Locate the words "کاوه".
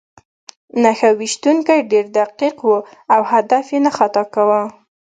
4.33-4.61